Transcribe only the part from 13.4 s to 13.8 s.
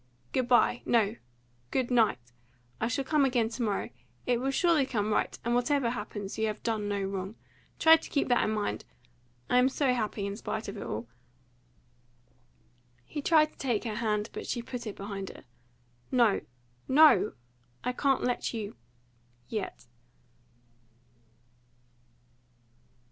to